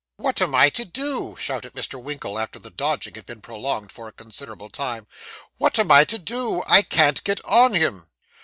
'What 0.17 0.41
am 0.41 0.55
I 0.55 0.69
to 0.71 0.83
do?' 0.83 1.35
shouted 1.39 1.73
Mr. 1.73 2.01
Winkle, 2.01 2.39
after 2.39 2.57
the 2.57 2.71
dodging 2.71 3.13
had 3.13 3.27
been 3.27 3.39
prolonged 3.39 3.91
for 3.91 4.07
a 4.07 4.11
considerable 4.11 4.71
time. 4.71 5.05
'What 5.59 5.77
am 5.77 5.91
I 5.91 6.05
to 6.05 6.17
do? 6.17 6.63
I 6.67 6.81
can't 6.81 7.23
get 7.23 7.39
on 7.45 7.75
him. 7.75 8.07